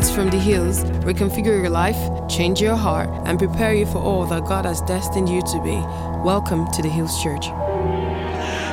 [0.00, 4.24] Words from the hills reconfigure your life, change your heart, and prepare you for all
[4.28, 5.76] that God has destined you to be.
[6.24, 7.44] Welcome to the Hills Church.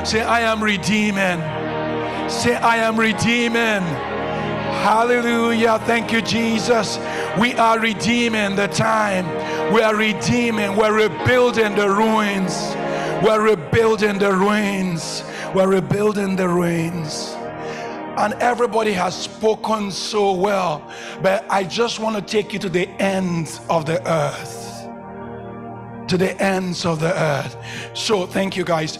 [0.08, 1.38] Say, I am redeeming.
[2.30, 3.82] Say, I am redeeming.
[4.86, 5.78] Hallelujah.
[5.80, 6.98] Thank you, Jesus.
[7.38, 9.26] We are redeeming the time.
[9.74, 10.76] We are redeeming.
[10.76, 12.54] We're rebuilding the ruins.
[13.22, 15.22] We're rebuilding the ruins.
[15.54, 17.37] We're rebuilding the ruins
[18.18, 20.82] and everybody has spoken so well.
[21.22, 24.88] But I just want to take you to the ends of the earth.
[26.08, 27.56] To the ends of the earth.
[27.94, 28.98] So, thank you guys.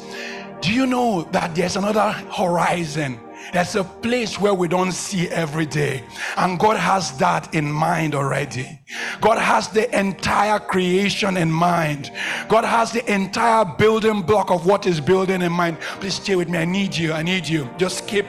[0.61, 3.19] Do you know that there's another horizon?
[3.53, 6.05] There's a place where we don't see every day.
[6.37, 8.77] And God has that in mind already.
[9.20, 12.10] God has the entire creation in mind.
[12.48, 15.79] God has the entire building block of what is building in mind.
[16.01, 16.59] Please stay with me.
[16.59, 17.12] I need you.
[17.12, 17.69] I need you.
[17.77, 18.24] Just keep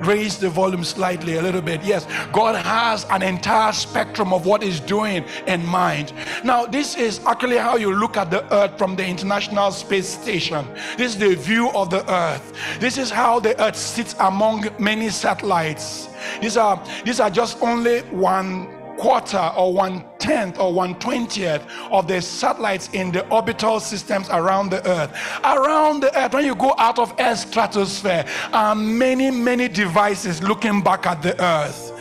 [0.00, 1.82] raise the volume slightly a little bit.
[1.82, 6.12] Yes, God has an entire spectrum of what is doing in mind.
[6.44, 10.66] Now, this is actually how you look at the earth from the International Space Station.
[10.96, 12.52] This is the view of the earth.
[12.78, 16.08] This is how the earth sits among many satellites.
[16.40, 22.06] These are these are just only one quarter or one tenth or one twentieth of
[22.08, 25.10] the satellites in the orbital systems around the earth.
[25.44, 30.82] Around the earth, when you go out of Earth's stratosphere, are many, many devices looking
[30.82, 31.92] back at the earth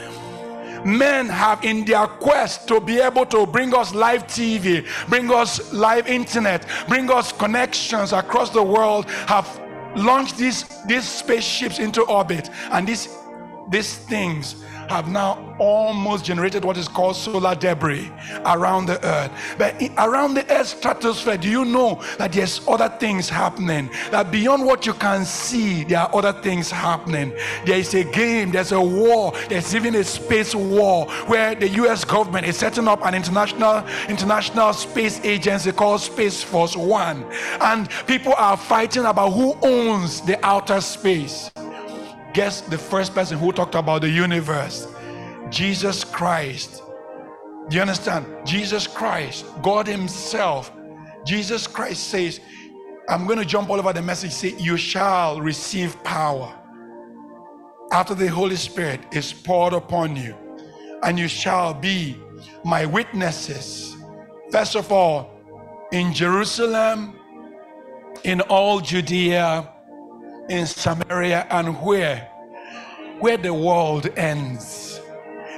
[0.86, 5.74] men have in their quest to be able to bring us live TV, bring us
[5.74, 9.60] live internet, bring us connections across the world, have
[9.96, 12.50] launched these, these spaceships into orbit.
[12.72, 13.10] And these,
[13.70, 18.12] these things have now almost generated what is called solar debris
[18.46, 19.32] around the earth.
[19.58, 23.90] But around the earth's stratosphere, do you know that there's other things happening?
[24.12, 27.34] That beyond what you can see, there are other things happening.
[27.66, 32.04] There is a game, there's a war, there's even a space war where the US
[32.04, 37.26] government is setting up an international international space agency called Space Force One.
[37.62, 41.52] And people are fighting about who owns the outer space.
[42.36, 44.90] Guess the first person who talked about the universe?
[45.50, 46.84] Jesus Christ.
[47.70, 48.26] Do you understand?
[48.46, 50.70] Jesus Christ, God Himself.
[51.26, 52.42] Jesus Christ says,
[53.08, 54.34] I'm going to jump all over the message.
[54.34, 56.54] Say, You shall receive power
[57.94, 60.36] after the Holy Spirit is poured upon you,
[61.04, 62.18] and you shall be
[62.66, 63.96] my witnesses.
[64.52, 65.32] First of all,
[65.94, 67.18] in Jerusalem,
[68.26, 69.72] in all Judea,
[70.50, 72.30] in Samaria and where?
[73.20, 75.00] Where the world ends.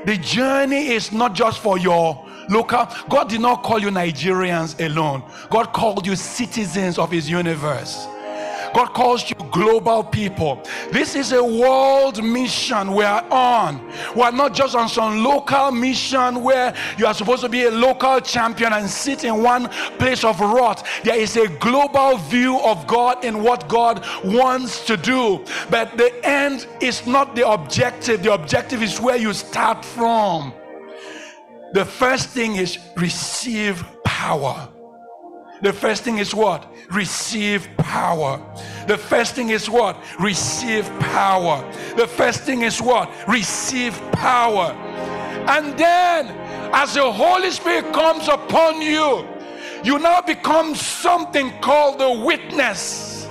[0.05, 2.87] The journey is not just for your local.
[3.09, 5.23] God did not call you Nigerians alone.
[5.49, 8.07] God called you citizens of his universe.
[8.77, 10.61] God calls you global people.
[10.91, 13.83] This is a world mission we are on.
[14.15, 17.71] We are not just on some local mission where you are supposed to be a
[17.71, 20.85] local champion and sit in one place of rot.
[21.03, 25.43] There is a global view of God in what God wants to do.
[25.71, 30.53] But the end is not the objective, the objective is where you start from.
[31.73, 34.69] The first thing is receive power.
[35.61, 36.71] The first thing is what?
[36.91, 38.39] Receive power.
[38.87, 39.97] The first thing is what?
[40.19, 41.63] Receive power.
[41.95, 43.11] The first thing is what?
[43.27, 44.71] Receive power.
[45.49, 46.27] And then,
[46.73, 49.27] as the Holy Spirit comes upon you,
[49.83, 53.23] you now become something called the witness.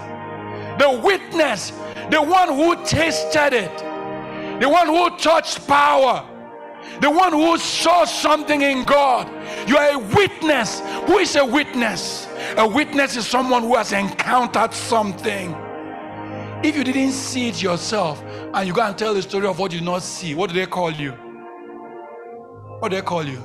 [0.79, 1.71] The witness,
[2.11, 3.79] the one who tasted it,
[4.61, 6.27] the one who touched power
[7.01, 9.29] the one who saw something in God.
[9.69, 10.81] You are a witness.
[11.07, 12.29] Who is a witness?
[12.57, 15.55] A witness is someone who has encountered something.
[16.65, 19.73] If you didn't see it yourself and you go and tell the story of what
[19.73, 21.13] you did not see, what do they call you?
[22.81, 23.43] What do they call you?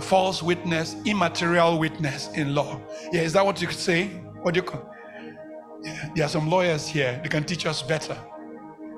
[0.00, 2.80] False witness, immaterial witness in law.
[3.12, 4.08] Yeah, is that what you could say?
[4.42, 4.90] What do you call?
[5.82, 7.20] Yeah, there are some lawyers here.
[7.22, 8.16] They can teach us better.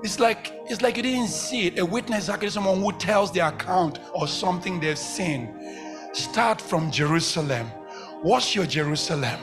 [0.02, 1.78] It's like it's like you didn't see it.
[1.78, 5.54] A witness is actually someone who tells the account of something they've seen.
[6.12, 7.66] Start from Jerusalem.
[8.22, 9.40] What's your Jerusalem?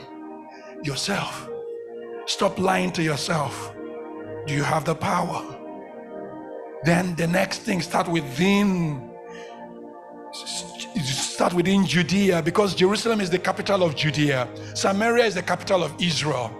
[0.84, 1.50] Yourself.
[2.26, 3.74] Stop lying to yourself.
[4.46, 5.42] Do you have the power?
[6.84, 9.10] Then the next thing start within
[10.34, 14.48] start within Judea because Jerusalem is the capital of Judea.
[14.76, 16.52] Samaria is the capital of Israel.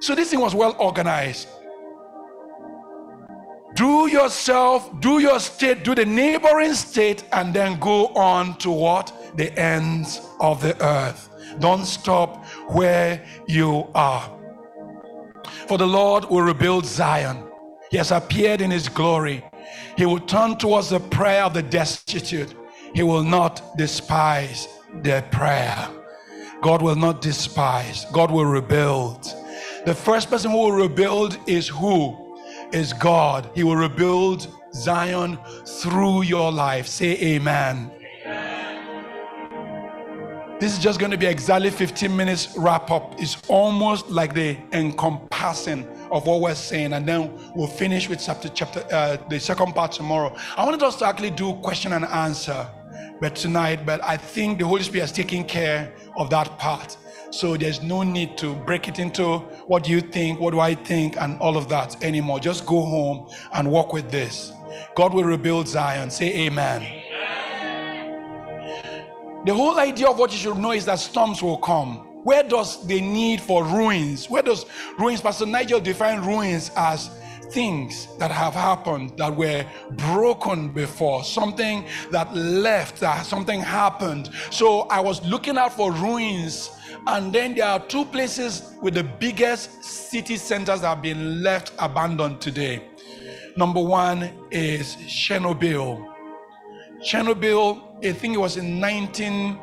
[0.00, 1.48] So this thing was well organized
[3.74, 9.12] do yourself, do your state, do the neighboring state, and then go on to what?
[9.36, 11.28] The ends of the earth.
[11.60, 14.30] Don't stop where you are.
[15.66, 17.44] For the Lord will rebuild Zion.
[17.90, 19.44] He has appeared in his glory.
[19.96, 22.54] He will turn towards the prayer of the destitute.
[22.94, 24.68] He will not despise
[25.02, 25.88] their prayer.
[26.62, 28.06] God will not despise.
[28.12, 29.24] God will rebuild.
[29.86, 32.27] The first person who will rebuild is who?
[32.72, 33.50] Is God.
[33.54, 36.86] He will rebuild Zion through your life.
[36.86, 37.90] Say amen.
[40.60, 43.14] This is just going to be exactly 15 minutes wrap up.
[43.18, 48.48] It's almost like the encompassing of what we're saying, and then we'll finish with chapter,
[48.48, 50.36] chapter uh, the second part tomorrow.
[50.56, 52.66] I wanted us to actually do question and answer,
[53.20, 56.96] but tonight, but I think the Holy Spirit has taken care of that part.
[57.30, 60.74] So there's no need to break it into what do you think, what do I
[60.74, 62.40] think, and all of that anymore.
[62.40, 64.52] Just go home and work with this.
[64.94, 66.10] God will rebuild Zion.
[66.10, 66.80] Say amen.
[69.44, 71.98] The whole idea of what you should know is that storms will come.
[72.24, 74.28] Where does the need for ruins?
[74.28, 74.66] Where does
[74.98, 77.10] ruins, Pastor Nigel define ruins as
[77.50, 84.30] things that have happened that were broken before, something that left, that something happened.
[84.50, 86.70] So I was looking out for ruins,
[87.06, 91.72] and then there are two places with the biggest city centers that have been left
[91.78, 92.82] abandoned today.
[93.56, 96.14] Number one is Chernobyl.
[97.02, 99.58] Chernobyl I think it was in 19,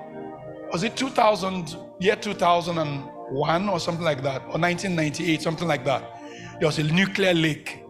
[0.73, 6.19] was it 2000, year 2001 or something like that, or 1998, something like that.
[6.59, 7.81] There was a nuclear leak.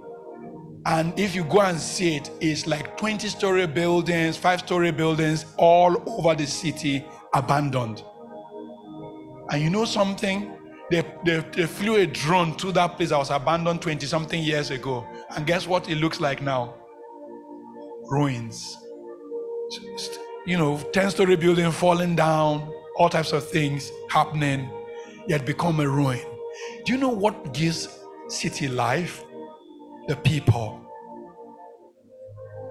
[0.85, 5.45] And if you go and see it, it's like 20 story buildings, five story buildings
[5.57, 7.03] all over the city
[7.33, 8.03] abandoned.
[9.49, 10.51] And you know something?
[10.91, 14.71] They, they, they flew a drone to that place that was abandoned 20 something years
[14.71, 15.05] ago.
[15.35, 16.75] And guess what it looks like now?
[18.09, 18.77] Ruins
[20.45, 24.69] you know, 10 story building falling down, all types of things happening,
[25.27, 26.19] yet become a ruin.
[26.85, 29.23] Do you know what gives city life?
[30.07, 30.81] The people.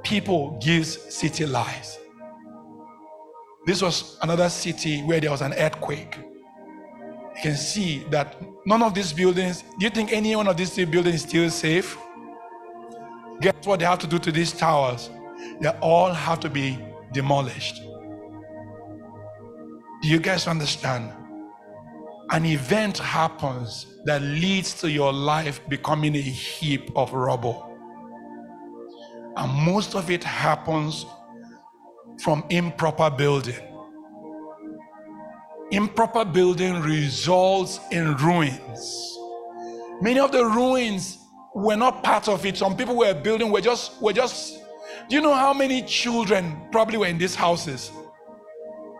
[0.04, 1.98] People gives city life.
[3.66, 6.16] This was another city where there was an earthquake.
[7.36, 10.74] You can see that none of these buildings, do you think any one of these
[10.74, 11.98] buildings is still safe?
[13.40, 15.10] Guess what they have to do to these towers?
[15.60, 16.78] They all have to be
[17.12, 17.82] demolished.
[20.02, 21.12] Do you guys understand?
[22.30, 27.70] An event happens that leads to your life becoming a heap of rubble.
[29.36, 31.04] And most of it happens
[32.20, 33.56] from improper building.
[35.70, 39.18] Improper building results in ruins.
[40.00, 41.18] Many of the ruins
[41.54, 42.56] were not part of it.
[42.56, 44.60] Some people were building were just were just
[45.08, 47.90] do you know how many children probably were in these houses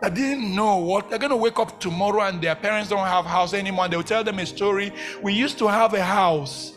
[0.01, 3.25] that didn't know what they're going to wake up tomorrow and their parents don't have
[3.25, 3.87] house anymore?
[3.87, 4.91] They'll tell them a story.
[5.23, 6.73] We used to have a house.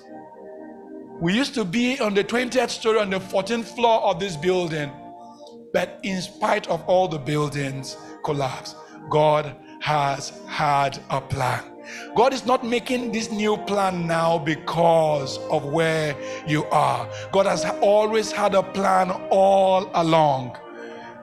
[1.21, 4.91] We used to be on the 20th story on the 14th floor of this building.
[5.73, 8.75] But in spite of all the buildings collapse,
[9.11, 9.55] God
[9.89, 11.65] has had a plan.
[12.15, 16.15] God is not making this new plan now because of where
[16.47, 17.09] you are.
[17.33, 20.59] God has always had a plan all along.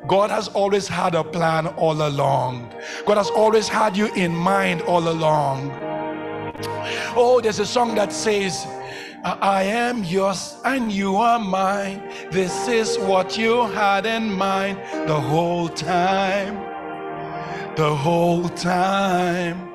[0.07, 2.73] God has always had a plan all along.
[3.05, 5.71] God has always had you in mind all along.
[7.15, 8.65] Oh, there's a song that says,
[9.23, 12.01] I am yours and you are mine.
[12.31, 16.74] This is what you had in mind the whole time.
[17.75, 19.69] The whole time.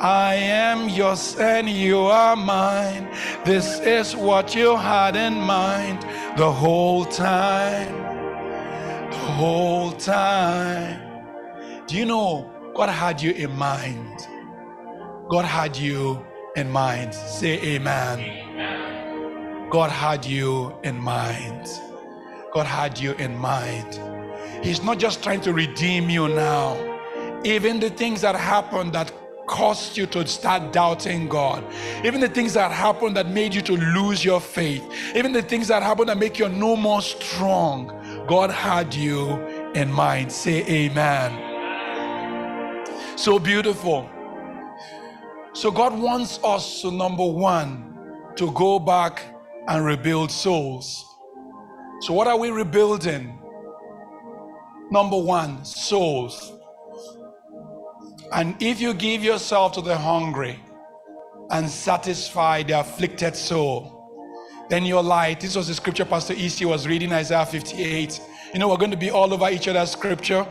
[0.00, 3.08] I am yours and you are mine.
[3.44, 6.02] This is what you had in mind
[6.36, 7.92] the whole time.
[9.10, 11.00] The whole time.
[11.86, 14.28] Do you know God had you in mind?
[15.28, 16.24] God had you
[16.56, 17.14] in mind.
[17.14, 19.68] Say amen.
[19.70, 21.68] God had you in mind.
[22.52, 24.15] God had you in mind.
[24.66, 26.76] He's not just trying to redeem you now.
[27.44, 29.12] Even the things that happened that
[29.46, 31.64] caused you to start doubting God.
[32.04, 34.82] Even the things that happened that made you to lose your faith.
[35.14, 37.92] Even the things that happened that make you no more strong.
[38.26, 39.38] God had you
[39.76, 40.32] in mind.
[40.32, 41.30] Say amen.
[43.16, 44.10] So beautiful.
[45.52, 47.96] So God wants us to number one
[48.34, 49.22] to go back
[49.68, 51.04] and rebuild souls.
[52.00, 53.45] So what are we rebuilding?
[54.90, 56.52] Number one, souls.
[58.32, 60.60] And if you give yourself to the hungry
[61.50, 63.92] and satisfy the afflicted soul,
[64.68, 68.20] then your light, this was the scripture Pastor Isi was reading, Isaiah 58.
[68.52, 70.46] You know, we're going to be all over each other's scripture.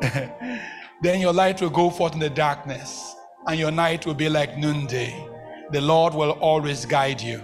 [1.02, 3.14] then your light will go forth in the darkness,
[3.46, 5.26] and your night will be like noonday.
[5.70, 7.42] The Lord will always guide you.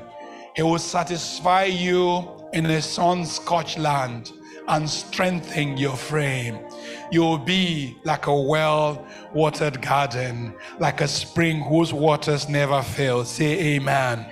[0.54, 4.32] He will satisfy you in a sun scorched land
[4.68, 6.58] and strengthen your frame.
[7.10, 13.24] You'll be like a well watered garden, like a spring whose waters never fail.
[13.24, 14.26] Say amen.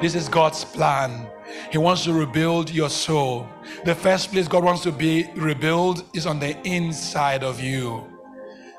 [0.00, 1.28] This is God's plan.
[1.70, 3.48] He wants to rebuild your soul.
[3.84, 8.04] The first place God wants to be rebuilt is on the inside of you.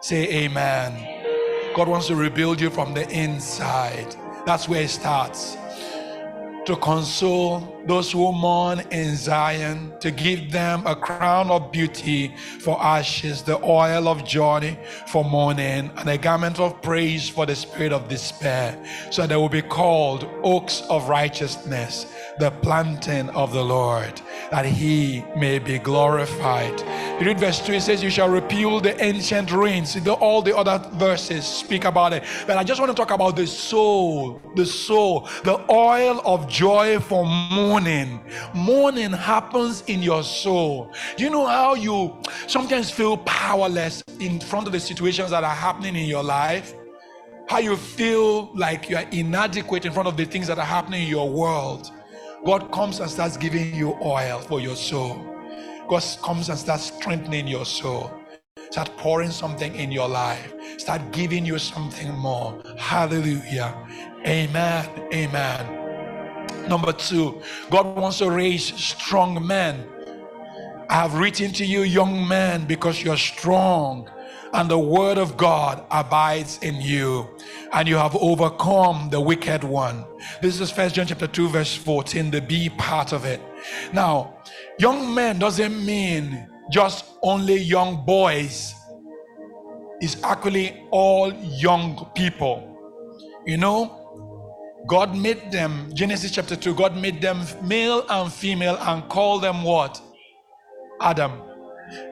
[0.01, 1.73] Say amen.
[1.75, 4.15] God wants to rebuild you from the inside.
[4.45, 5.57] That's where it starts
[6.65, 12.79] to console those who mourn in Zion, to give them a crown of beauty for
[12.79, 17.91] ashes, the oil of joy for mourning, and a garment of praise for the spirit
[17.91, 18.77] of despair.
[19.09, 22.05] So they will be called oaks of righteousness,
[22.37, 26.79] the planting of the Lord, that he may be glorified.
[27.19, 29.97] You read verse 2, it says, You shall repeal the ancient ruins.
[30.07, 32.23] All the other verses speak about it.
[32.45, 36.58] But I just want to talk about the soul, the soul, the oil of joy
[36.59, 38.19] for mourning.
[38.53, 40.93] Mourning happens in your soul.
[41.17, 45.95] You know how you sometimes feel powerless in front of the situations that are happening
[45.95, 46.73] in your life?
[47.47, 51.03] How you feel like you are inadequate in front of the things that are happening
[51.03, 51.89] in your world.
[52.45, 55.15] God comes and starts giving you oil for your soul.
[55.87, 58.11] God comes and starts strengthening your soul.
[58.69, 60.53] Start pouring something in your life.
[60.77, 62.61] Start giving you something more.
[62.77, 63.73] Hallelujah.
[64.25, 65.07] Amen.
[65.13, 65.78] Amen.
[66.67, 69.85] Number two, God wants to raise strong men.
[70.89, 74.09] I have written to you, young men, because you're strong
[74.53, 77.29] and the word of God abides in you,
[77.71, 80.05] and you have overcome the wicked one.
[80.41, 83.41] This is First John chapter 2, verse 14, the B part of it.
[83.93, 84.35] Now,
[84.79, 88.73] young men doesn't mean just only young boys.
[90.01, 92.65] It's actually all young people.
[93.45, 93.98] You know,
[94.87, 99.63] God made them, Genesis chapter 2, God made them male and female and called them
[99.63, 100.01] what?
[101.01, 101.41] Adam.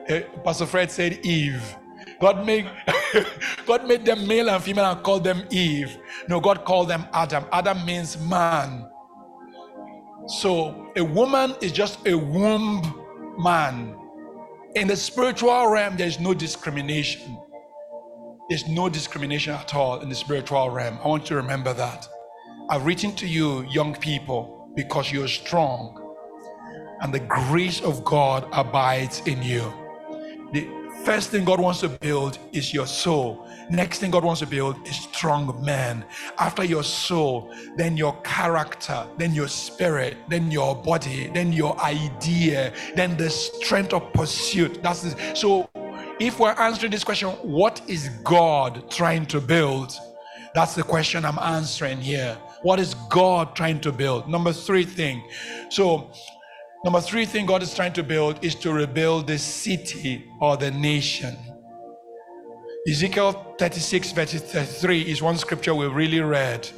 [0.08, 1.76] Uh, Pastor Fred said Eve.
[2.20, 2.68] God made
[3.66, 5.96] God made them male and female and called them Eve.
[6.28, 7.44] No, God called them Adam.
[7.52, 8.88] Adam means man.
[10.26, 12.82] So a woman is just a womb
[13.38, 13.96] man.
[14.74, 17.38] In the spiritual realm, there's no discrimination.
[18.48, 20.98] There's no discrimination at all in the spiritual realm.
[21.02, 22.08] I want you to remember that.
[22.70, 26.04] I've written to you, young people, because you're strong
[27.00, 29.72] and the grace of God abides in you.
[30.52, 30.68] The
[31.04, 33.48] First thing God wants to build is your soul.
[33.70, 36.04] Next thing God wants to build is strong men.
[36.38, 42.74] After your soul, then your character, then your spirit, then your body, then your idea,
[42.96, 44.82] then the strength of pursuit.
[44.82, 45.36] That's it.
[45.36, 45.70] so.
[46.20, 49.96] If we're answering this question, what is God trying to build?
[50.52, 52.36] That's the question I'm answering here.
[52.62, 54.28] What is God trying to build?
[54.28, 55.22] Number three thing.
[55.70, 56.10] So
[56.84, 60.70] Number three thing God is trying to build is to rebuild the city or the
[60.70, 61.36] nation.
[62.88, 66.68] Ezekiel 36, verse 33 is one scripture we really read.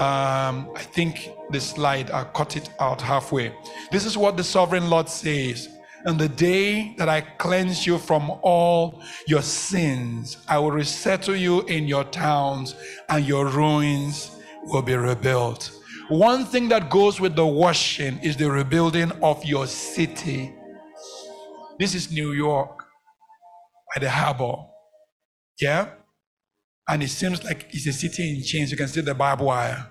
[0.00, 3.54] Um, I think the slide, I cut it out halfway.
[3.92, 5.68] This is what the sovereign Lord says.
[6.06, 11.62] And the day that I cleanse you from all your sins, I will resettle you
[11.62, 12.74] in your towns,
[13.10, 15.72] and your ruins will be rebuilt.
[16.08, 20.54] One thing that goes with the washing is the rebuilding of your city.
[21.78, 22.84] This is New York
[23.94, 24.54] by the harbor.
[25.60, 25.90] Yeah?
[26.88, 28.70] And it seems like it's a city in chains.
[28.70, 29.90] You can see the barbed wire.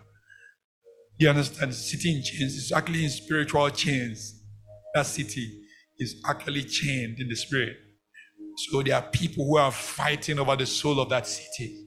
[1.20, 1.74] You understand?
[1.74, 4.44] City in chains is actually in spiritual chains.
[4.96, 5.62] That city
[6.00, 7.76] is actually chained in the spirit.
[8.70, 11.87] So there are people who are fighting over the soul of that city.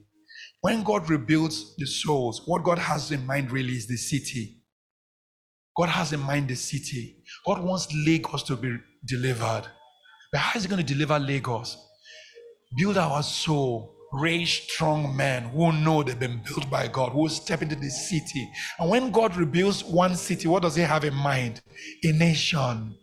[0.61, 4.61] When God rebuilds the souls, what God has in mind really is the city.
[5.75, 7.23] God has in mind the city.
[7.45, 9.63] God wants Lagos to be delivered.
[10.31, 11.77] But how is He going to deliver Lagos?
[12.77, 17.63] Build our soul, raise strong men who know they've been built by God, who step
[17.63, 18.47] into the city.
[18.77, 21.61] And when God rebuilds one city, what does He have in mind?
[22.03, 22.95] A nation.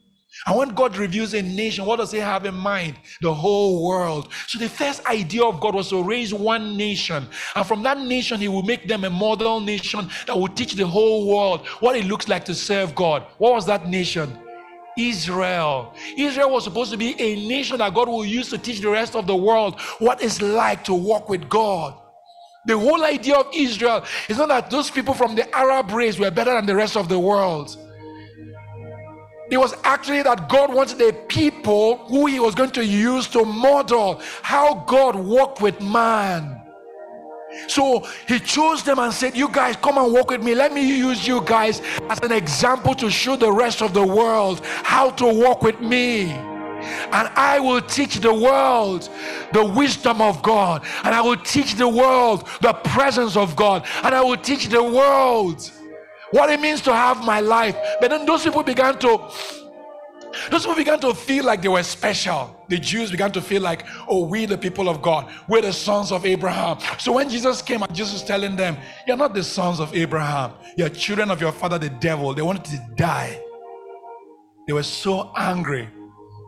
[0.46, 2.96] And when God reviews a nation, what does He have in mind?
[3.20, 4.32] The whole world.
[4.46, 7.26] So the first idea of God was to raise one nation.
[7.54, 10.86] And from that nation, He will make them a model nation that will teach the
[10.86, 13.24] whole world what it looks like to serve God.
[13.38, 14.38] What was that nation?
[14.98, 15.94] Israel.
[16.16, 19.14] Israel was supposed to be a nation that God will use to teach the rest
[19.14, 21.94] of the world what it's like to walk with God.
[22.66, 26.30] The whole idea of Israel is not that those people from the Arab race were
[26.30, 27.76] better than the rest of the world.
[29.50, 33.44] It was actually that God wanted a people who He was going to use to
[33.44, 36.58] model how God walked with man.
[37.66, 40.54] So he chose them and said, You guys, come and walk with me.
[40.54, 44.60] Let me use you guys as an example to show the rest of the world
[44.64, 46.24] how to walk with me.
[46.30, 49.08] And I will teach the world
[49.52, 50.84] the wisdom of God.
[51.04, 53.84] And I will teach the world the presence of God.
[54.04, 55.70] And I will teach the world
[56.30, 57.76] what it means to have my life.
[58.00, 59.30] But then those people began to
[60.50, 62.54] those people began to feel like they were special.
[62.68, 66.12] The Jews began to feel like, oh, we the people of God, we're the sons
[66.12, 66.78] of Abraham.
[66.98, 70.88] So when Jesus came Jesus was telling them, You're not the sons of Abraham, you're
[70.90, 72.34] children of your father, the devil.
[72.34, 73.42] They wanted to die.
[74.66, 75.88] They were so angry.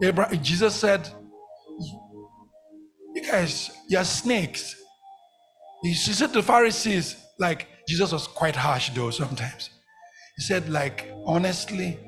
[0.02, 1.08] Abraham, Jesus said,
[3.14, 4.76] You guys, you're snakes.
[5.82, 9.70] He said to the Pharisees, like, Jesus was quite harsh though sometimes.
[10.36, 11.98] He said, like, honestly,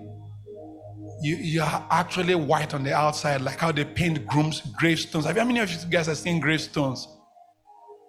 [1.22, 5.24] you, you are actually white on the outside, like how they paint grooms, gravestones.
[5.26, 7.08] Have you, how many of you guys have seen gravestones?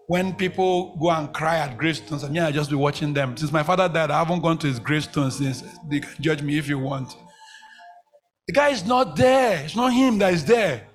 [0.05, 3.35] When people go and cry at gravestones, I mean, I just be watching them.
[3.35, 5.63] Since my father died, I haven't gone to his gravestone since.
[5.89, 7.15] You can judge me if you want.
[8.47, 9.63] The guy is not there.
[9.65, 10.87] It's not him that is there.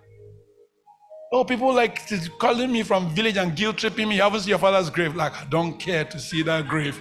[1.31, 2.01] Oh, people like
[2.39, 4.17] calling me from village and guilt tripping me.
[4.17, 5.15] You haven't seen your father's grave.
[5.15, 6.99] Like, I don't care to see that grave.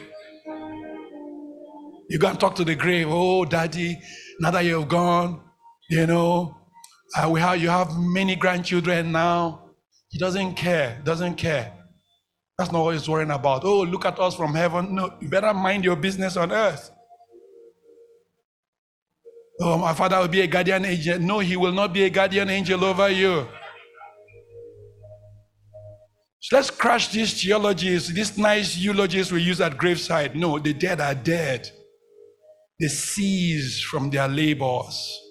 [2.09, 3.07] You go and talk to the grave.
[3.09, 3.99] Oh, daddy,
[4.39, 5.41] now that you've gone,
[5.89, 6.57] you know,
[7.15, 9.71] uh, we have, you have many grandchildren now.
[10.09, 11.73] He doesn't care, doesn't care.
[12.57, 13.63] That's not what he's worrying about.
[13.63, 14.95] Oh, look at us from heaven.
[14.95, 16.91] No, you better mind your business on earth.
[19.61, 21.19] Oh, my father will be a guardian angel.
[21.19, 23.47] No, he will not be a guardian angel over you.
[26.47, 30.33] So let's crash these theologies, these nice eulogies we use at graveside.
[30.33, 31.69] No, the dead are dead.
[32.79, 35.21] They cease from their labors.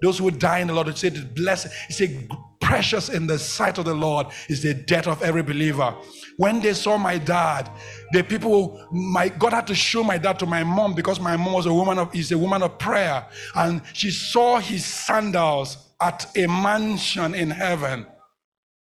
[0.00, 2.28] Those who die in the Lord, it said, blessed, It's a
[2.60, 5.92] precious in the sight of the Lord is the death of every believer.
[6.36, 7.68] When they saw my dad,
[8.12, 11.54] the people, my God had to show my dad to my mom because my mom
[11.54, 16.30] was a woman of, is a woman of prayer, and she saw his sandals at
[16.36, 18.06] a mansion in heaven.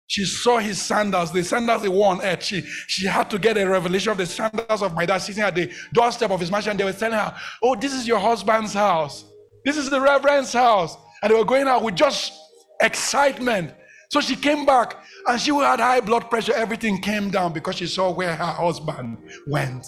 [0.09, 2.45] She saw his sandals, the sandals he wore on earth.
[2.45, 5.55] She, she had to get a revelation of the sandals of my dad sitting at
[5.55, 6.77] the doorstep of his mansion.
[6.77, 9.25] They were telling her, Oh, this is your husband's house.
[9.65, 10.97] This is the reverend's house.
[11.23, 12.33] And they were going out with just
[12.81, 13.75] excitement.
[14.11, 16.55] So she came back and she had high blood pressure.
[16.55, 19.87] Everything came down because she saw where her husband went.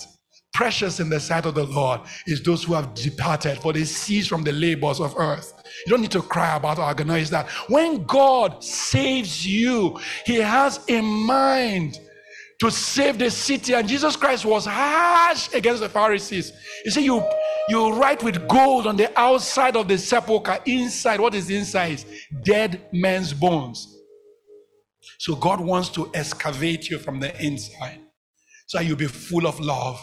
[0.52, 4.26] Precious in the sight of the Lord is those who have departed, for they cease
[4.26, 5.52] from the labors of earth.
[5.86, 7.48] You don't need to cry about or agonize that.
[7.68, 12.00] When God saves you, He has a mind
[12.60, 13.74] to save the city.
[13.74, 16.52] And Jesus Christ was harsh against the Pharisees.
[16.84, 17.22] He said, You
[17.68, 20.58] you write with gold on the outside of the sepulchre.
[20.64, 22.02] Inside, what is inside?
[22.42, 23.94] Dead men's bones.
[25.18, 28.00] So God wants to excavate you from the inside.
[28.66, 30.02] So you'll be full of love.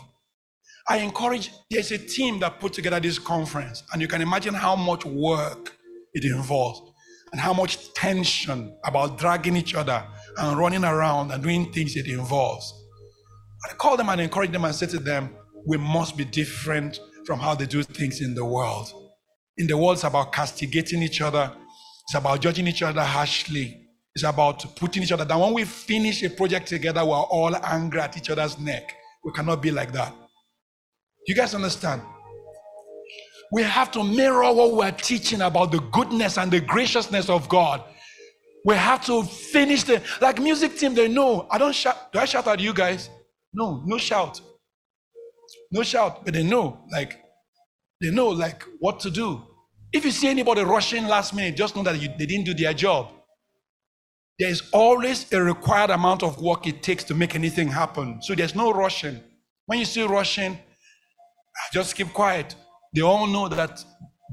[0.87, 4.75] I encourage, there's a team that put together this conference, and you can imagine how
[4.75, 5.75] much work
[6.13, 6.79] it involves
[7.31, 10.05] and how much tension about dragging each other
[10.37, 12.71] and running around and doing things it involves.
[13.69, 17.39] I call them and encourage them and say to them, we must be different from
[17.39, 18.87] how they do things in the world.
[19.57, 21.51] In the world, it's about castigating each other,
[22.03, 25.41] it's about judging each other harshly, it's about putting each other down.
[25.41, 28.95] When we finish a project together, we're all angry at each other's neck.
[29.23, 30.13] We cannot be like that.
[31.27, 32.01] You guys understand?
[33.51, 37.83] We have to mirror what we're teaching about the goodness and the graciousness of God.
[38.65, 40.95] We have to finish the like music team.
[40.95, 41.47] They know.
[41.51, 42.11] I don't shout.
[42.11, 43.09] Do I shout at you guys?
[43.53, 44.41] No, no shout.
[45.71, 46.79] No shout, but they know.
[46.91, 47.21] Like
[48.01, 49.41] they know like what to do.
[49.93, 52.73] If you see anybody rushing last minute, just know that you, they didn't do their
[52.73, 53.11] job.
[54.37, 58.21] There is always a required amount of work it takes to make anything happen.
[58.21, 59.21] So there's no rushing.
[59.67, 60.57] When you see rushing,
[61.73, 62.55] just keep quiet.
[62.93, 63.83] They all know that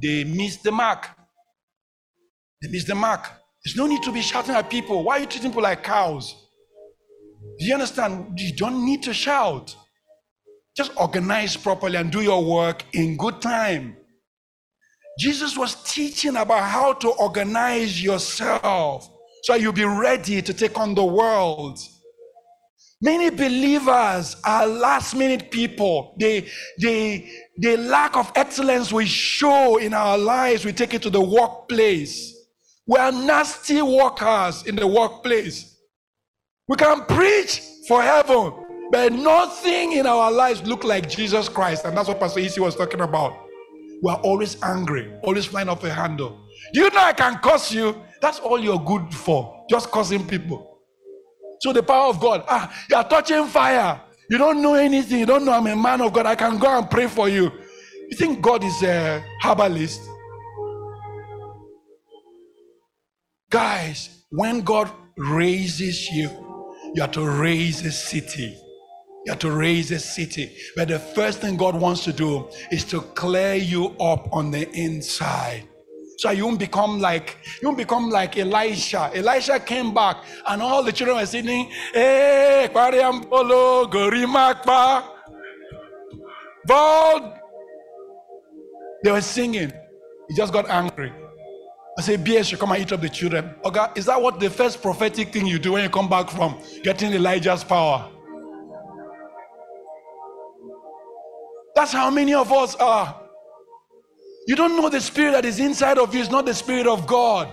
[0.02, 1.08] they missed the mark.
[2.60, 3.28] They missed the mark.
[3.64, 5.02] There's no need to be shouting at people.
[5.04, 6.34] Why are you treating people like cows?
[7.58, 8.38] Do you understand?
[8.38, 9.76] You don't need to shout.
[10.76, 13.96] Just organize properly and do your work in good time.
[15.18, 19.10] Jesus was teaching about how to organize yourself
[19.42, 21.78] so you'll be ready to take on the world.
[23.02, 26.14] Many believers are last minute people.
[26.20, 26.48] They,
[26.80, 31.20] they, the lack of excellence we show in our lives, we take it to the
[31.20, 32.32] workplace.
[32.86, 35.76] We are nasty workers in the workplace.
[36.68, 38.52] We can preach for heaven,
[38.92, 41.84] but nothing in our lives look like Jesus Christ.
[41.84, 43.36] And that's what Pastor Isi was talking about.
[44.00, 46.38] We are always angry, always flying off the handle.
[46.72, 48.00] You know I can curse you.
[48.20, 50.71] That's all you're good for, just cursing people.
[51.62, 52.44] So the power of God.
[52.48, 54.00] Ah, you are touching fire.
[54.28, 55.20] You don't know anything.
[55.20, 56.26] You don't know I'm a man of God.
[56.26, 57.52] I can go and pray for you.
[58.08, 60.00] You think God is a herbalist?
[63.48, 66.30] Guys, when God raises you,
[66.94, 68.58] you have to raise a city.
[69.24, 70.50] You have to raise a city.
[70.74, 74.68] But the first thing God wants to do is to clear you up on the
[74.72, 75.68] inside.
[76.22, 79.10] So you won't become like you won't become like Elisha.
[79.12, 85.02] Elisha came back and all the children were singing, eh, Hey, Polo, Gorimakpa.
[89.02, 89.72] They were singing.
[90.28, 91.12] He just got angry.
[91.98, 93.56] I said, BS come and eat up the children.
[93.64, 96.56] Okay, is that what the first prophetic thing you do when you come back from
[96.84, 98.08] getting Elijah's power?
[101.74, 103.21] That's how many of us are.
[104.46, 107.06] You don't know the spirit that is inside of you is not the spirit of
[107.06, 107.48] God.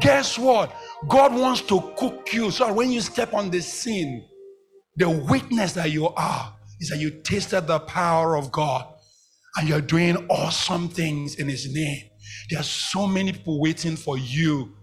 [0.00, 0.74] Guess what?
[1.08, 4.26] God wants to cook you so when you step on the scene,
[4.96, 8.86] the witness that you are is that you tasted the power of God
[9.56, 12.04] and you're doing awesome things in His name.
[12.48, 14.74] There are so many people waiting for you,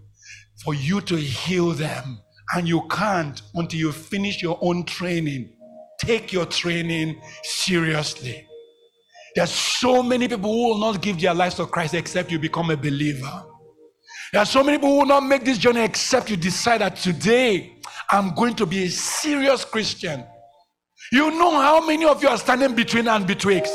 [0.64, 2.20] for you to heal them,
[2.54, 5.50] and you can't until you finish your own training.
[5.98, 8.46] Take your training seriously.
[9.34, 12.70] There's so many people who will not give their lives to Christ except you become
[12.70, 13.44] a believer.
[14.32, 16.96] There are so many people who will not make this journey except you decide that
[16.96, 17.76] today
[18.10, 20.24] I'm going to be a serious Christian.
[21.12, 23.74] You know how many of you are standing between and betwixt.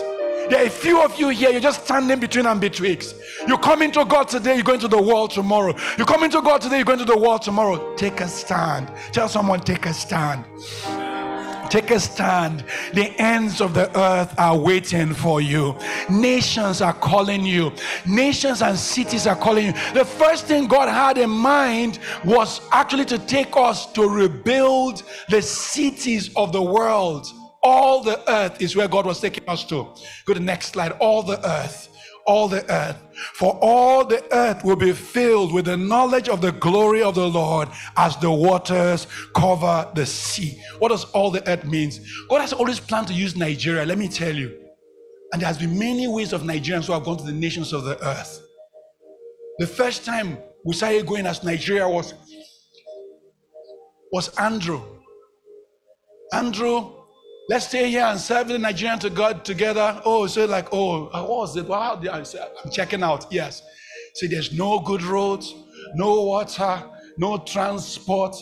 [0.49, 3.15] There are a few of you here, you're just standing between and betwixt.
[3.47, 5.75] You come into God today, you're going to the world tomorrow.
[5.97, 7.95] You come into God today, you're going to the world tomorrow.
[7.95, 8.91] Take a stand.
[9.11, 10.45] Tell someone, take a stand.
[11.69, 12.63] Take a stand.
[12.93, 15.75] The ends of the earth are waiting for you.
[16.09, 17.71] Nations are calling you.
[18.05, 19.73] Nations and cities are calling you.
[19.93, 25.41] The first thing God had in mind was actually to take us to rebuild the
[25.41, 27.27] cities of the world.
[27.63, 29.87] All the earth is where God was taking us to.
[30.25, 30.91] Go to the next slide.
[30.93, 31.89] All the earth
[32.25, 32.97] all the earth.
[33.33, 37.27] For all the earth will be filled with the knowledge of the glory of the
[37.27, 40.59] Lord as the waters cover the sea.
[40.79, 41.99] What does all the earth means?
[42.29, 44.59] God has always planned to use Nigeria, let me tell you.
[45.31, 47.83] And there has been many ways of Nigerians who have gone to the nations of
[47.83, 48.41] the earth.
[49.59, 52.13] The first time we started going as Nigeria was
[54.11, 54.81] was Andrew.
[56.33, 56.94] Andrew
[57.47, 60.01] Let's stay here and serve the Nigerian to God together.
[60.03, 61.67] Oh, so like, oh, what was it?
[61.67, 63.27] Well, I say, I'm checking out.
[63.31, 63.61] Yes.
[64.15, 65.53] See, there's no good roads,
[65.93, 66.83] no water,
[67.17, 68.35] no transport.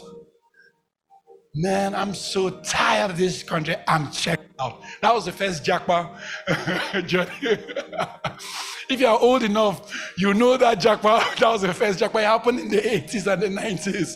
[1.53, 3.75] Man, I'm so tired of this country.
[3.87, 4.81] I'm checking out.
[5.01, 6.17] That was the first jackpot
[7.05, 7.29] journey.
[8.89, 11.37] if you are old enough, you know that jackpot.
[11.39, 12.21] That was the first jackpot.
[12.21, 14.15] It happened in the 80s and the 90s.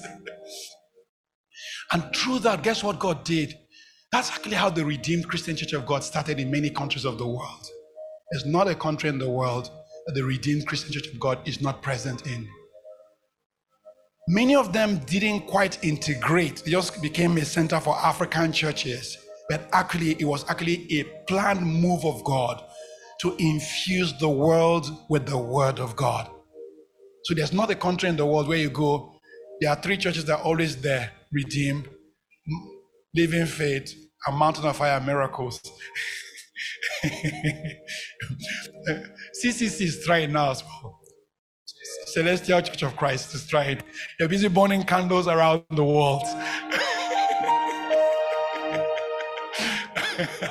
[1.92, 3.54] And through that, guess what God did?
[4.12, 7.28] That's actually how the Redeemed Christian Church of God started in many countries of the
[7.28, 7.68] world.
[8.32, 9.70] There's not a country in the world
[10.06, 12.48] that the Redeemed Christian Church of God is not present in.
[14.30, 19.18] Many of them didn't quite integrate, they just became a center for African churches.
[19.50, 22.62] But actually, it was actually a planned move of God
[23.22, 26.30] to infuse the world with the Word of God.
[27.24, 29.20] So there's not a country in the world where you go,
[29.60, 31.90] there are three churches that are always there redeemed,
[33.18, 33.94] living faith,
[34.28, 35.60] and mountain of fire miracles.
[39.44, 41.00] CCC is trying now as well.
[42.06, 43.82] Celestial Church of Christ is trying.
[44.18, 46.24] They're busy burning candles around the world.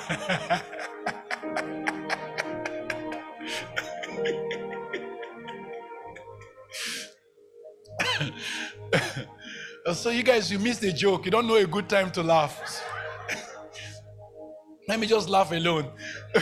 [9.96, 11.24] so you guys, you missed the joke.
[11.24, 12.82] You don't know a good time to laugh.
[14.88, 15.90] Let me just laugh alone.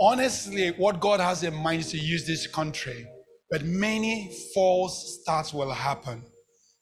[0.00, 3.06] Honestly, what God has in mind is to use this country,
[3.50, 6.24] but many false starts will happen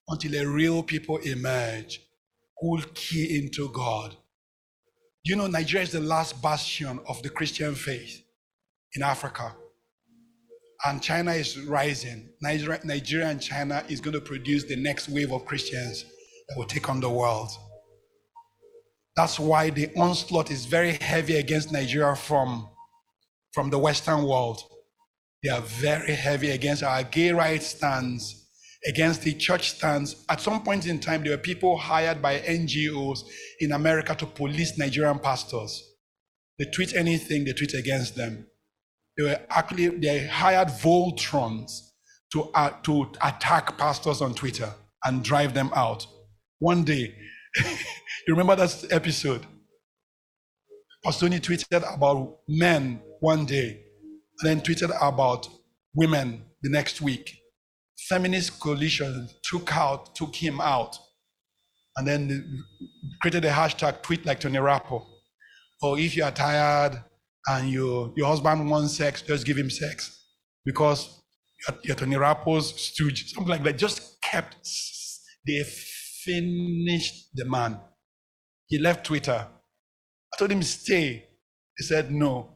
[0.08, 2.00] until a real people emerge
[2.60, 4.14] who will key into God.
[5.24, 8.22] You know, Nigeria is the last bastion of the Christian faith
[8.94, 9.54] in Africa.
[10.84, 12.30] And China is rising.
[12.40, 16.04] Nigeria, Nigeria and China is going to produce the next wave of Christians
[16.48, 17.50] that will take on the world.
[19.16, 22.68] That's why the onslaught is very heavy against Nigeria from,
[23.52, 24.62] from the Western world.
[25.42, 28.46] They are very heavy against our gay rights stands,
[28.86, 30.24] against the church stands.
[30.28, 33.20] At some point in time, there were people hired by NGOs
[33.58, 35.82] in America to police Nigerian pastors.
[36.58, 38.46] They tweet anything, they tweet against them.
[39.18, 41.90] They were actually they hired Voltrons
[42.32, 44.72] to, uh, to attack pastors on Twitter.
[45.04, 46.06] and drive them out.
[46.58, 47.14] One day,
[48.26, 49.46] you remember that episode?
[51.18, 53.80] Tony tweeted about men one day,
[54.40, 55.48] and then tweeted about
[55.94, 57.38] women the next week.
[58.08, 60.98] Feminist coalition took out, took him out,
[61.96, 62.62] and then
[63.22, 65.02] created a hashtag tweet like Tony Rapu.
[65.82, 67.02] Oh, if you are tired
[67.48, 70.24] and your your husband wants sex, just give him sex
[70.64, 71.22] because
[71.82, 73.78] you're Tony Rapu's stooge, something like that.
[73.78, 74.56] Just kept.
[75.46, 75.62] They
[76.24, 77.80] finished the man.
[78.66, 79.46] He left Twitter.
[80.32, 81.26] I told him stay.
[81.76, 82.50] He said no.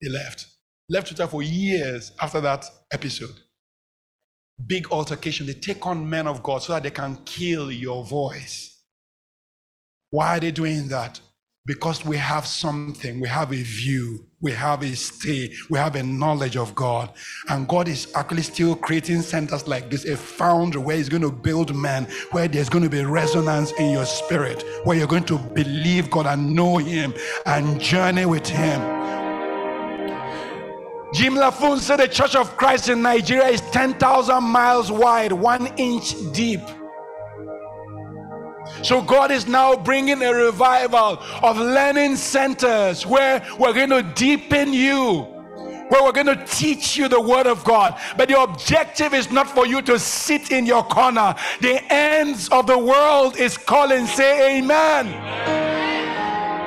[0.00, 0.46] He left.
[0.88, 3.34] Left Twitter for years after that episode.
[4.64, 5.46] Big altercation.
[5.46, 8.80] They take on men of God so that they can kill your voice.
[10.10, 11.20] Why are they doing that?
[11.66, 16.02] because we have something, we have a view, we have a stay, we have a
[16.02, 17.10] knowledge of God.
[17.48, 21.30] And God is actually still creating centers like this, a foundry where He's going to
[21.30, 25.38] build men, where there's going to be resonance in your spirit, where you're going to
[25.38, 27.14] believe God and know Him
[27.46, 28.80] and journey with Him.
[31.14, 36.14] Jim Laffoon said the Church of Christ in Nigeria is 10,000 miles wide, one inch
[36.32, 36.60] deep.
[38.86, 44.72] So God is now bringing a revival of learning centers where we're going to deepen
[44.72, 45.26] you
[45.88, 47.96] where we're going to teach you the word of God.
[48.16, 51.34] But the objective is not for you to sit in your corner.
[51.60, 54.06] The ends of the world is calling.
[54.06, 55.14] Say amen.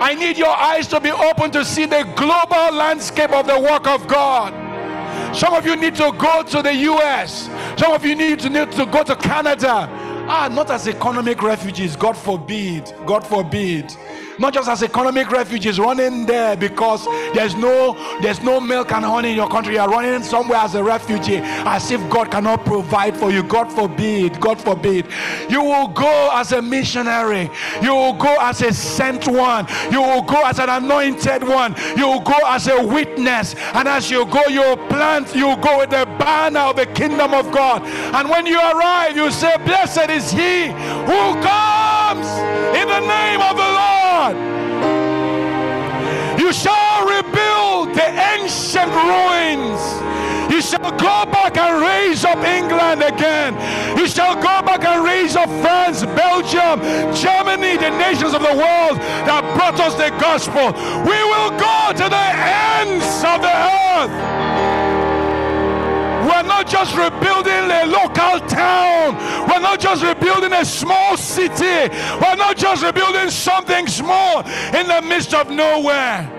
[0.01, 3.87] I need your eyes to be open to see the global landscape of the work
[3.87, 4.53] of God.
[5.35, 7.49] Some of you need to go to the US.
[7.77, 10.08] Some of you need to need to go to Canada.
[10.31, 12.93] Ah, not as economic refugees, God forbid.
[13.07, 13.91] God forbid
[14.39, 19.31] not just as economic refugees running there because there's no there's no milk and honey
[19.31, 19.73] in your country.
[19.75, 23.43] You are running somewhere as a refugee, as if God cannot provide for you.
[23.43, 25.07] God forbid, God forbid.
[25.49, 27.49] You will go as a missionary,
[27.81, 32.07] you will go as a sent one, you will go as an anointed one, you
[32.07, 36.05] will go as a witness, and as you go, you plant, you go with the
[36.17, 37.83] banner of the kingdom of God.
[37.83, 41.58] And when you arrive, you say, Blessed is he who comes
[50.69, 53.57] shall go back and raise up England again.
[53.97, 56.79] He shall go back and raise up France, Belgium,
[57.15, 60.69] Germany, the nations of the world that brought us the gospel.
[61.09, 62.27] We will go to the
[62.77, 63.55] ends of the
[63.97, 64.13] earth.
[66.29, 69.17] We're not just rebuilding a local town.
[69.49, 71.89] We're not just rebuilding a small city.
[72.21, 74.41] We're not just rebuilding something small
[74.77, 76.29] in the midst of nowhere.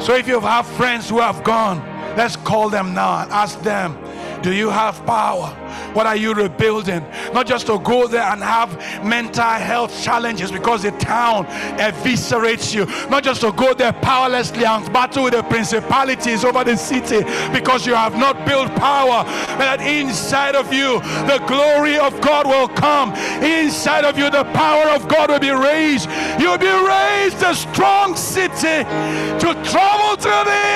[0.00, 3.98] So if you have friends who have gone, let's call them now and ask them,
[4.44, 5.48] do you have power?
[5.94, 7.00] What are you rebuilding?
[7.32, 11.46] Not just to go there and have mental health challenges because the town
[11.78, 12.84] eviscerates you.
[13.08, 17.24] Not just to go there powerlessly and battle with the principalities over the city
[17.54, 19.24] because you have not built power.
[19.56, 23.14] But that inside of you, the glory of God will come.
[23.42, 26.10] Inside of you, the power of God will be raised.
[26.38, 28.84] You'll be raised a strong city
[29.40, 30.73] to travel to the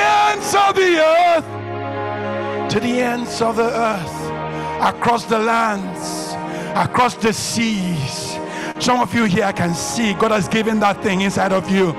[2.78, 4.30] To the ends of the earth
[4.80, 6.32] across the lands,
[6.78, 8.38] across the seas.
[8.78, 11.90] Some of you here can see God has given that thing inside of you.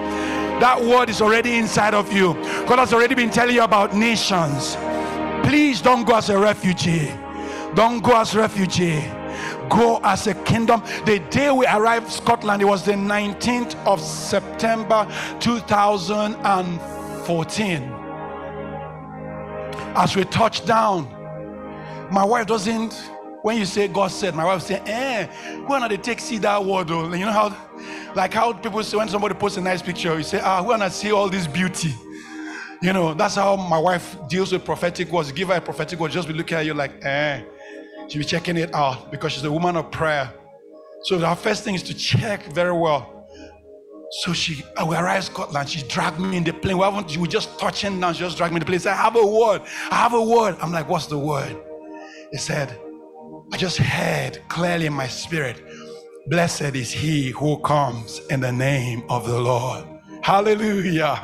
[0.62, 2.34] That word is already inside of you.
[2.66, 4.78] God has already been telling you about nations.
[5.44, 7.12] Please don't go as a refugee.
[7.76, 9.04] Don't go as refugee.
[9.70, 10.82] Go as a kingdom.
[11.04, 15.06] The day we arrived Scotland, it was the 19th of September
[15.42, 17.99] 2014.
[19.96, 21.08] As we touch down,
[22.12, 22.94] my wife doesn't,
[23.42, 25.26] when you say God said, my wife say, eh,
[25.66, 27.14] when are they take see that word though?
[27.14, 27.56] You know how,
[28.16, 30.90] like how people say when somebody posts a nice picture, you say, ah, when I
[30.90, 31.94] see all this beauty.
[32.82, 35.32] You know, that's how my wife deals with prophetic words.
[35.32, 37.44] Give her a prophetic word, just be looking at you like, eh.
[38.08, 40.34] She'll be checking it out because she's a woman of prayer.
[41.04, 43.19] So our first thing is to check very well.
[44.12, 45.70] So she, uh, we arrived Scotland.
[45.70, 46.78] She dragged me in the plane.
[46.78, 48.14] We haven't, we just touching down.
[48.14, 48.80] She just dragged me in the plane.
[48.80, 49.62] Said, I have a word.
[49.92, 50.58] I have a word.
[50.62, 51.56] I'm like, what's the word?
[52.32, 52.78] He said,
[53.52, 55.62] I just heard clearly in my spirit,
[56.30, 59.84] Blessed is he who comes in the name of the Lord.
[60.22, 61.16] Hallelujah.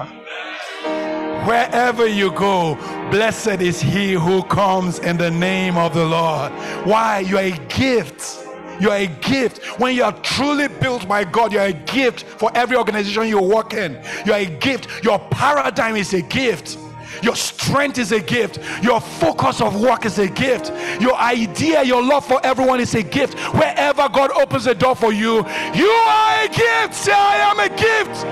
[1.45, 2.73] Wherever you go,
[3.11, 6.51] blessed is he who comes in the name of the Lord.
[6.87, 7.19] Why?
[7.19, 8.44] You are a gift.
[8.79, 9.63] You are a gift.
[9.79, 13.41] When you are truly built by God, you are a gift for every organization you
[13.41, 14.01] work in.
[14.25, 15.03] You are a gift.
[15.03, 16.77] Your paradigm is a gift.
[17.21, 18.59] Your strength is a gift.
[18.83, 20.71] Your focus of work is a gift.
[21.01, 23.39] Your idea, your love for everyone is a gift.
[23.53, 25.37] Wherever God opens a door for you,
[25.73, 26.93] you are a gift.
[26.93, 28.25] Say, I am a gift.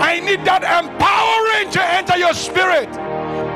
[0.00, 2.88] I need that empowering to enter your spirit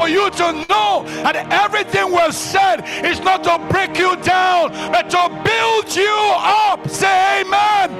[0.03, 5.09] for you to know that everything was said is not to break you down, but
[5.09, 6.89] to build you up.
[6.89, 7.91] Say amen.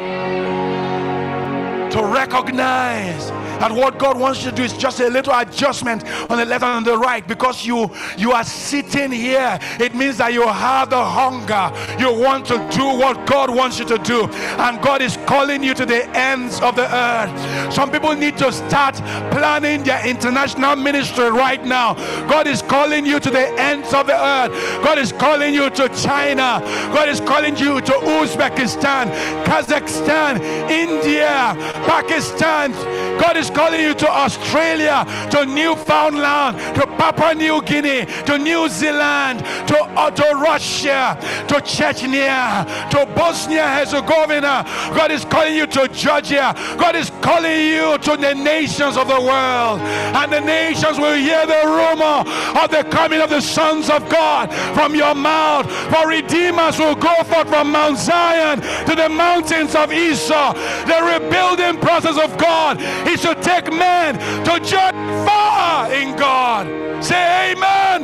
[1.93, 3.31] To recognize
[3.63, 6.65] that what God wants you to do is just a little adjustment on the left
[6.65, 9.57] and on the right because you you are sitting here.
[9.79, 11.71] It means that you have the hunger.
[11.97, 15.75] You want to do what God wants you to do, and God is calling you
[15.75, 17.73] to the ends of the earth.
[17.73, 18.97] Some people need to start
[19.31, 21.95] planning their international ministry right now.
[22.27, 24.51] God is calling you to the ends of the earth.
[24.83, 26.59] God is calling you to China.
[26.93, 29.07] God is calling you to Uzbekistan,
[29.45, 31.55] Kazakhstan, India,
[31.87, 32.73] Pakistan.
[33.21, 39.41] God is calling you to Australia, to Newfoundland, to Papua New Guinea, to New Zealand,
[39.69, 41.17] to, uh, to Russia,
[41.49, 44.65] to Chechnya, to Bosnia Herzegovina.
[44.95, 46.55] God is calling you to Georgia.
[46.79, 49.81] God is calling you to the nations of the world.
[49.81, 52.25] And the nations will hear the rumor
[52.61, 55.71] of the coming of the sons of God from your mouth.
[55.91, 60.53] For redeemers will go forth from Mount Zion to the mountains of Esau.
[60.53, 64.95] The rebuilding process of God is to take men to judge
[65.27, 66.67] far in God.
[67.03, 68.01] Say amen.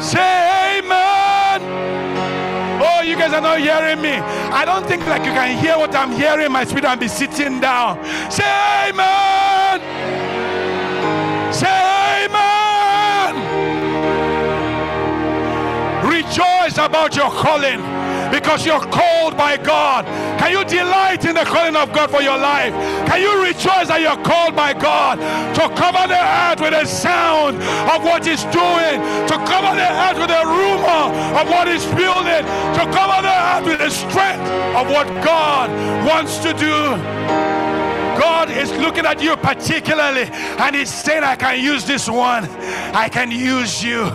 [0.00, 1.62] Say amen.
[2.84, 4.18] Oh, you guys are not hearing me.
[4.50, 7.08] I don't think like you can hear what I'm hearing in my spirit and be
[7.08, 8.02] sitting down.
[8.30, 8.44] Say
[8.88, 9.80] amen.
[11.52, 13.34] Say amen.
[16.08, 17.80] Rejoice about your calling
[18.32, 20.06] because you're called by God.
[20.40, 22.72] Can you delight in the calling of God for your life?
[23.06, 25.20] Can you rejoice that you're called by God
[25.54, 27.60] to cover the earth with the sound
[27.92, 28.96] of what He's doing,
[29.28, 31.04] to cover the earth with the rumor
[31.36, 32.42] of what He's building,
[32.80, 34.48] to cover the earth with the strength
[34.80, 35.68] of what God
[36.08, 36.96] wants to do?
[38.16, 42.48] God is looking at you particularly and He's saying, I can use this one.
[42.94, 44.08] I can use you.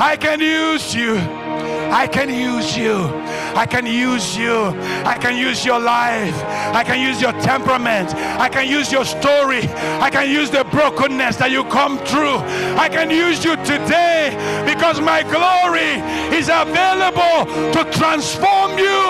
[0.00, 1.47] I can use you.
[1.90, 3.08] I can use you.
[3.56, 4.68] I can use you.
[5.04, 6.34] I can use your life.
[6.74, 8.14] I can use your temperament.
[8.14, 9.62] I can use your story.
[9.98, 12.38] I can use the brokenness that you come through.
[12.76, 16.02] I can use you today because my glory
[16.36, 19.00] is available to transform you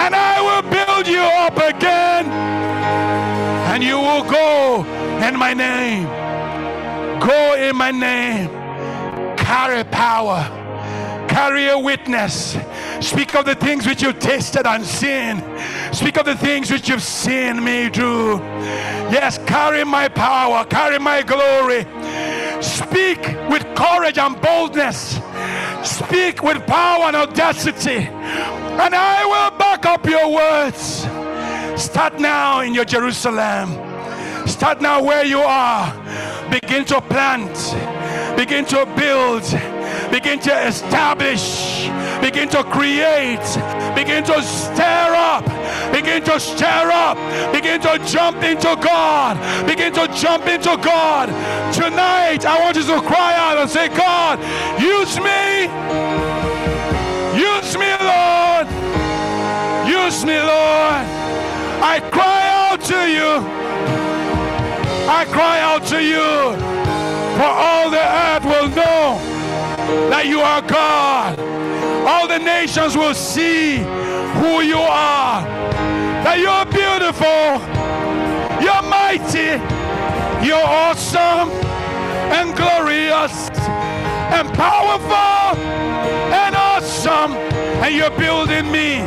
[0.00, 2.26] and I will build you up again.
[3.72, 4.84] And you will go
[5.26, 6.06] in my name.
[7.20, 8.48] Go in my name.
[9.36, 10.61] Carry power
[11.32, 12.58] carry a witness.
[13.00, 15.42] Speak of the things which you've tasted and seen.
[15.92, 18.38] Speak of the things which you've seen me do.
[19.10, 21.86] Yes, carry my power, carry my glory.
[22.62, 25.20] Speak with courage and boldness.
[25.82, 28.08] Speak with power and audacity.
[28.82, 31.06] And I will back up your words.
[31.82, 33.70] Start now in your Jerusalem.
[34.46, 35.90] Start now where you are.
[36.50, 37.56] Begin to plant.
[38.36, 39.44] Begin to build
[40.12, 41.88] begin to establish,
[42.20, 43.40] begin to create,
[43.96, 45.42] begin to stir up,
[45.90, 47.16] begin to stir up,
[47.50, 49.34] begin to jump into God,
[49.66, 51.28] begin to jump into God.
[51.72, 54.38] Tonight, I want you to cry out and say, God,
[54.78, 55.62] use me,
[57.32, 58.68] use me, Lord,
[59.88, 61.08] use me, Lord.
[61.80, 63.62] I cry out to you.
[65.08, 66.52] I cry out to you,
[67.38, 69.31] for all the earth will know
[70.10, 71.38] that you are God.
[72.06, 73.78] All the nations will see
[74.38, 75.42] who you are.
[76.24, 77.60] That you're beautiful,
[78.62, 79.58] you're mighty,
[80.46, 81.50] you're awesome
[82.32, 83.50] and glorious
[84.32, 85.60] and powerful
[86.32, 87.32] and awesome.
[87.82, 88.98] And you're building me.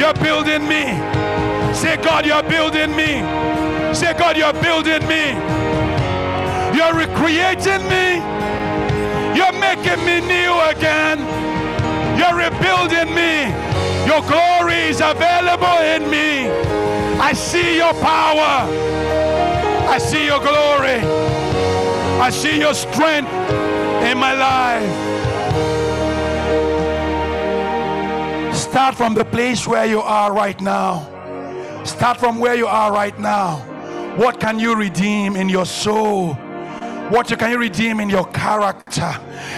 [0.00, 0.84] You're building me.
[1.74, 3.22] Say, God, you're building me.
[3.94, 5.34] Say, God, you're building me.
[6.76, 8.37] You're recreating me.
[9.50, 11.18] You're making me new again.
[12.18, 13.48] You're rebuilding me.
[14.04, 16.50] Your glory is available in me.
[17.18, 18.68] I see your power.
[19.88, 21.00] I see your glory.
[22.20, 23.32] I see your strength
[24.04, 24.84] in my life.
[28.54, 31.08] Start from the place where you are right now.
[31.84, 33.60] Start from where you are right now.
[34.18, 36.36] What can you redeem in your soul?
[37.10, 39.12] What can you redeem in your character?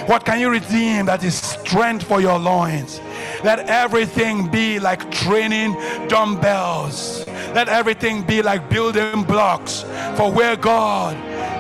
[0.07, 3.01] What can you redeem that is strength for your loins?
[3.43, 5.73] Let everything be like training
[6.07, 7.27] dumbbells.
[7.53, 9.83] Let everything be like building blocks
[10.17, 11.17] for where God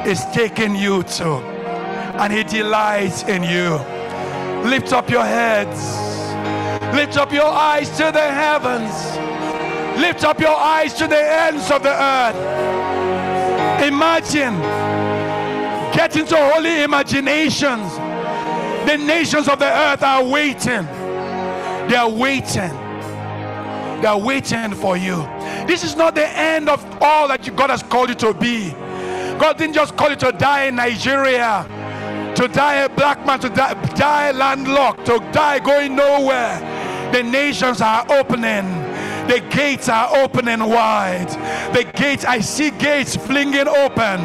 [0.07, 1.27] is taking you to.
[2.21, 3.71] And He delights in you.
[4.71, 5.81] Lift up your heads.
[6.95, 8.95] Lift up your eyes to the heavens.
[10.01, 12.37] Lift up your eyes to the ends of the earth.
[13.83, 14.90] Imagine.
[15.93, 17.93] Get into holy imaginations.
[18.87, 20.85] The nations of the earth are waiting.
[21.89, 22.71] They are waiting.
[24.01, 25.17] They are waiting for you.
[25.67, 28.71] This is not the end of all that God has called you to be.
[29.39, 31.67] God didn't just call you to die in Nigeria,
[32.37, 36.59] to die a black man, to die, die landlocked, to die going nowhere.
[37.13, 38.91] The nations are opening
[39.31, 41.29] the gates are opening wide.
[41.73, 44.19] The gates, I see gates flinging open.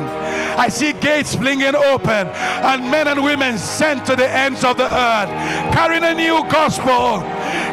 [0.58, 2.28] I see gates flinging open.
[2.28, 5.30] And men and women sent to the ends of the earth,
[5.74, 7.22] carrying a new gospel,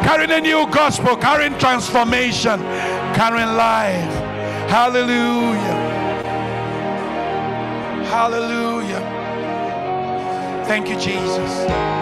[0.03, 2.61] carrying a new gospel, carrying transformation,
[3.15, 4.13] carrying life.
[4.69, 5.79] Hallelujah.
[8.11, 9.03] Hallelujah.
[10.67, 12.02] Thank you, Jesus.